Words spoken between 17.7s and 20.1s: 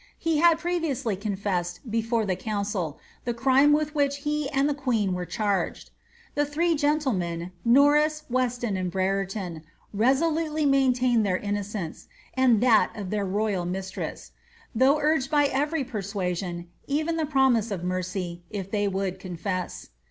mercy, if they would confess.